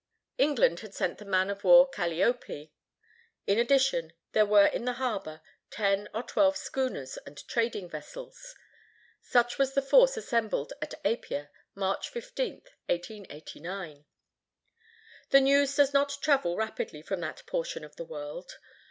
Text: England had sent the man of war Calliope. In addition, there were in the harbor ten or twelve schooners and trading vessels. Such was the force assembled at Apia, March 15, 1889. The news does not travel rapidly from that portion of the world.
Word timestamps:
England 0.39 0.79
had 0.79 0.95
sent 0.95 1.19
the 1.19 1.25
man 1.25 1.51
of 1.51 1.63
war 1.63 1.87
Calliope. 1.87 2.71
In 3.45 3.59
addition, 3.59 4.13
there 4.31 4.47
were 4.47 4.65
in 4.65 4.85
the 4.85 4.93
harbor 4.93 5.41
ten 5.69 6.09
or 6.11 6.23
twelve 6.23 6.57
schooners 6.57 7.17
and 7.17 7.47
trading 7.47 7.87
vessels. 7.87 8.55
Such 9.21 9.59
was 9.59 9.75
the 9.75 9.81
force 9.83 10.17
assembled 10.17 10.73
at 10.81 10.95
Apia, 11.05 11.51
March 11.75 12.09
15, 12.09 12.63
1889. 12.87 14.05
The 15.29 15.39
news 15.41 15.75
does 15.75 15.93
not 15.93 16.17
travel 16.19 16.57
rapidly 16.57 17.03
from 17.03 17.19
that 17.19 17.45
portion 17.45 17.83
of 17.83 17.95
the 17.97 18.05
world. 18.05 18.55